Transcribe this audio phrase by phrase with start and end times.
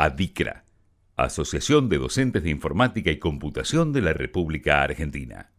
[0.00, 0.64] ADICRA,
[1.16, 5.50] Asociación de Docentes de Informática y Computación de la República Argentina.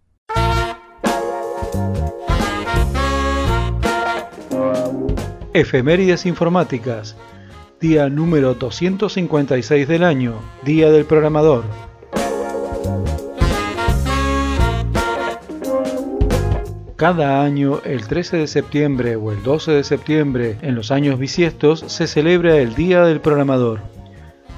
[5.54, 7.17] Efemérides informáticas.
[7.81, 11.65] Día número 256 del año, Día del Programador.
[16.95, 21.84] Cada año, el 13 de septiembre o el 12 de septiembre, en los años bisiestos,
[21.88, 23.98] se celebra el Día del Programador.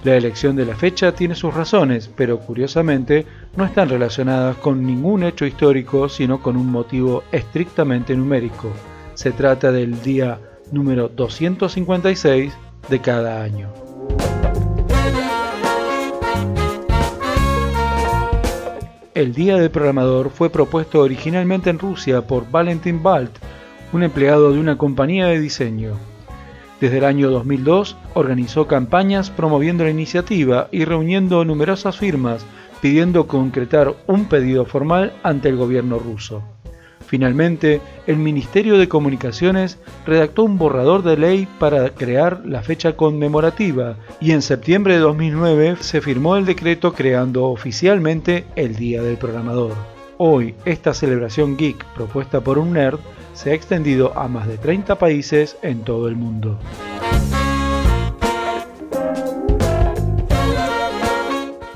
[0.03, 3.23] La elección de la fecha tiene sus razones, pero curiosamente
[3.55, 8.71] no están relacionadas con ningún hecho histórico, sino con un motivo estrictamente numérico.
[9.13, 10.39] Se trata del día
[10.71, 12.51] número 256
[12.89, 13.69] de cada año.
[19.13, 23.37] El Día del Programador fue propuesto originalmente en Rusia por Valentin Balt,
[23.93, 25.91] un empleado de una compañía de diseño.
[26.81, 32.43] Desde el año 2002 organizó campañas promoviendo la iniciativa y reuniendo numerosas firmas
[32.81, 36.41] pidiendo concretar un pedido formal ante el gobierno ruso.
[37.05, 43.97] Finalmente, el Ministerio de Comunicaciones redactó un borrador de ley para crear la fecha conmemorativa
[44.19, 50.00] y en septiembre de 2009 se firmó el decreto creando oficialmente el Día del Programador.
[50.23, 52.99] Hoy, esta celebración geek propuesta por un nerd
[53.33, 56.59] se ha extendido a más de 30 países en todo el mundo.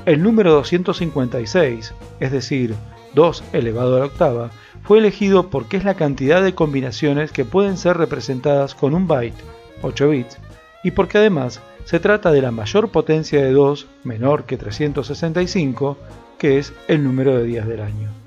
[0.04, 2.76] El número 256, es decir,
[3.14, 4.50] 2 elevado a la octava,
[4.84, 9.42] fue elegido porque es la cantidad de combinaciones que pueden ser representadas con un byte,
[9.82, 10.38] 8 bits,
[10.84, 15.98] y porque además se trata de la mayor potencia de 2 menor que 365,
[16.38, 18.25] que es el número de días del año.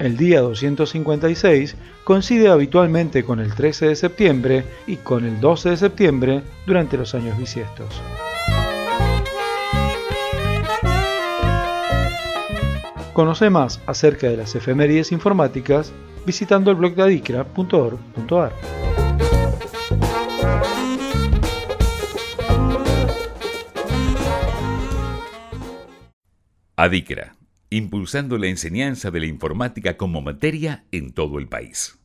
[0.00, 5.76] El día 256 coincide habitualmente con el 13 de septiembre y con el 12 de
[5.76, 8.00] septiembre durante los años bisiestos.
[13.12, 15.92] Conoce más acerca de las efemérides informáticas
[16.24, 18.52] visitando el blog de adicra.org.ar.
[26.76, 27.36] Adicra,
[27.70, 31.99] impulsando la enseñanza de la informática como materia en todo el país.